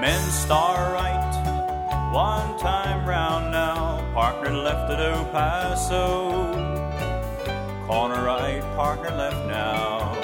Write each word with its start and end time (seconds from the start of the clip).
Men's 0.00 0.32
star 0.32 0.94
right, 0.94 2.10
one 2.10 2.58
time 2.58 3.06
round 3.06 3.52
now. 3.52 4.00
Partner 4.14 4.56
left 4.56 4.90
at 4.90 4.98
El 4.98 5.26
Paso. 5.26 6.30
Corner 7.86 8.24
right, 8.24 8.62
partner 8.76 9.10
left 9.10 9.44
now. 9.46 10.14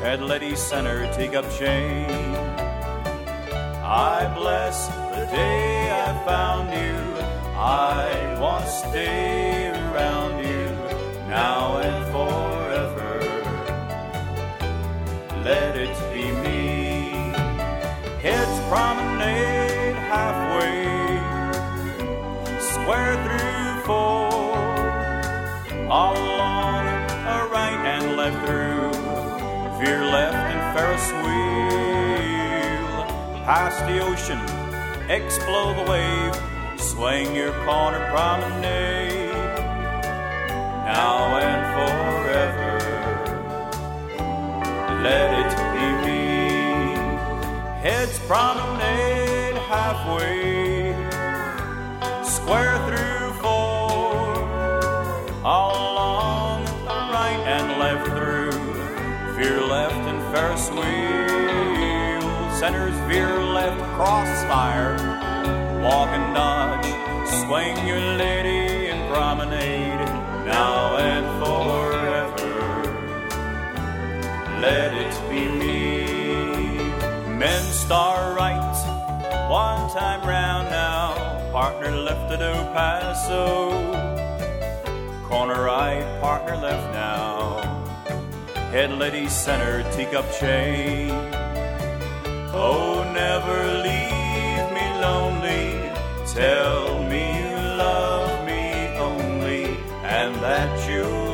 Head 0.00 0.20
lady 0.20 0.56
center, 0.56 1.06
teacup 1.14 1.48
chain. 1.52 2.10
I 3.84 4.32
bless 4.34 4.88
the 5.14 5.28
day 5.30 5.88
I 5.92 6.24
found 6.24 6.70
you. 6.72 6.96
I 7.54 8.36
want 8.40 8.64
to 8.64 8.70
stay 8.70 9.68
around 9.68 10.44
you 10.44 10.66
now 11.28 11.76
and 11.76 12.04
forever. 12.10 13.20
Let 15.44 15.76
it 15.76 15.96
be 16.12 16.32
me. 16.32 16.55
Promenade 18.76 19.96
halfway, 20.12 20.84
square 22.60 23.16
through 23.24 23.68
four, 23.86 24.52
all 25.88 26.14
along 26.14 26.84
a 26.84 27.48
right 27.50 27.80
and 27.94 28.04
left 28.18 28.38
through. 28.44 28.92
Veer 29.78 30.04
left 30.04 30.36
and 30.52 30.62
Ferris 30.76 31.08
wheel, 31.24 32.92
pass 33.46 33.74
the 33.88 33.98
ocean, 34.04 34.40
explode 35.10 35.76
the 35.82 35.86
wave, 35.90 36.34
swing 36.78 37.34
your 37.34 37.54
corner 37.64 38.04
promenade, 38.10 39.32
now 40.84 41.38
and 41.38 41.62
forever. 42.28 42.76
Let. 45.02 45.35
Heads 47.86 48.18
promenade 48.26 49.54
halfway, 49.70 50.90
square 52.24 52.76
through 52.88 53.30
four, 53.40 54.34
all 55.44 55.92
along 55.92 56.64
right 57.12 57.38
and 57.46 57.78
left 57.78 58.08
through. 58.08 58.50
Veer 59.36 59.60
left 59.60 60.02
and 60.10 60.20
Ferris 60.34 60.68
wheel, 60.68 62.50
centers 62.58 62.96
veer 63.06 63.38
left 63.38 63.80
crossfire, 63.94 64.96
walk 65.80 66.08
and 66.08 66.34
dodge, 66.34 66.86
swing 67.46 67.86
your 67.86 68.15
star 77.76 78.34
right, 78.34 78.76
one 79.50 79.90
time 79.90 80.26
round 80.26 80.70
now. 80.70 81.12
Partner 81.52 81.90
left 81.90 82.32
at 82.32 82.40
El 82.40 82.64
Paso. 82.72 83.70
Corner 85.28 85.62
right, 85.62 86.06
partner 86.20 86.56
left 86.56 86.92
now. 86.94 87.60
Head 88.72 88.92
lady 88.92 89.28
center, 89.28 89.84
teacup 89.92 90.26
chain. 90.40 91.10
Oh, 92.52 93.04
never 93.12 93.58
leave 93.86 94.66
me 94.76 94.86
lonely. 95.06 95.68
Tell 96.32 97.02
me 97.10 97.22
you 97.40 97.56
love 97.76 98.46
me 98.46 98.64
only, 99.08 99.64
and 100.02 100.34
that 100.36 100.88
you'll 100.88 101.25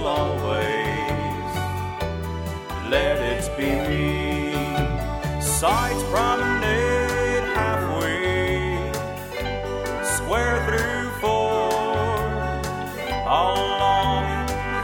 Sides 5.63 6.03
promenade 6.11 7.45
halfway, 7.55 8.91
square 10.03 10.59
through 10.67 11.09
four, 11.21 11.71
all 13.29 13.55
along, 13.55 14.25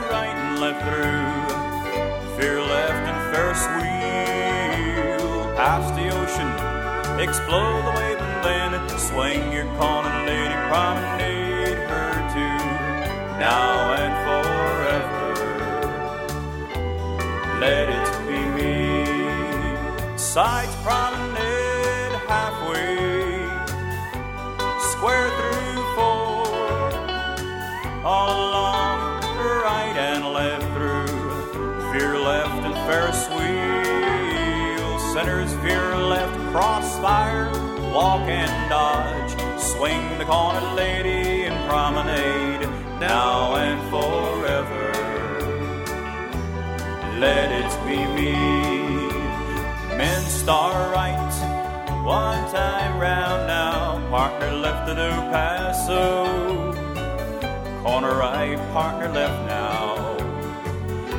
right 0.09 0.37
and 0.37 0.61
left 0.61 0.81
through, 0.84 2.37
veer 2.37 2.61
left 2.61 3.09
and 3.11 3.34
Ferris 3.34 3.66
wheel, 3.75 5.53
pass 5.56 5.91
the 5.99 6.06
ocean, 6.16 6.49
explode 7.19 7.83
the 7.83 7.91
wave 7.99 8.21
and 8.21 8.45
then 8.45 8.99
swing 9.00 9.50
your 9.53 9.66
corner, 9.78 10.27
lady, 10.27 10.55
promenade 10.71 11.47
Sides 20.19 20.75
promenade 20.83 22.12
halfway, 22.27 23.39
square 24.91 25.31
through 25.39 25.83
four, 25.95 26.45
all 28.05 28.51
along, 28.51 29.23
right 29.62 29.95
and 29.97 30.25
left 30.34 30.65
through, 30.75 31.93
veer 31.93 32.19
left 32.19 32.65
and 32.65 32.75
Ferris 32.89 33.28
wheel, 33.28 34.99
centers 35.15 35.53
veer 35.62 35.97
left, 35.97 36.37
crossfire, 36.53 37.49
walk 37.93 38.23
and 38.23 38.69
dodge, 38.69 39.31
swing 39.61 40.19
the 40.19 40.25
corner, 40.25 40.75
lady, 40.75 41.45
and 41.45 41.71
promenade, 41.71 42.69
now 42.99 43.55
and 43.55 43.81
forever. 43.89 44.93
Let 47.21 47.53
it 47.53 47.71
be 47.87 48.05
me. 48.21 49.08
Men 49.98 50.22
star 50.26 50.92
right, 50.92 51.34
one 52.04 52.48
time 52.53 53.00
round 53.00 53.48
now. 53.48 53.98
Partner 54.10 54.53
left 54.53 54.88
at 54.88 54.97
El 54.97 55.22
Paso. 55.32 56.72
Corner 57.82 58.14
right, 58.14 58.56
partner 58.72 59.09
left 59.09 59.41
now. 59.48 59.97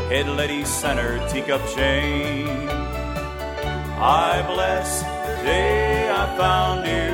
Head 0.08 0.30
lady 0.30 0.64
center, 0.64 1.20
teacup 1.28 1.62
chain. 1.76 2.48
I 4.00 4.42
bless 4.48 5.02
the 5.02 5.36
day 5.44 6.10
I 6.10 6.38
found 6.38 6.88
you. 6.88 7.12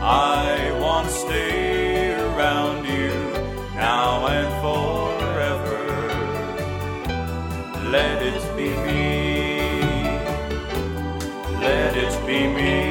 I 0.00 0.72
want 0.80 1.08
to 1.08 1.14
stay 1.14 2.14
around 2.14 2.86
you 2.86 3.12
now 3.74 4.28
and 4.28 4.50
forever. 4.64 5.78
Let 7.90 8.22
it 8.22 8.56
be 8.56 8.70
me 8.86 9.41
me 12.32 12.81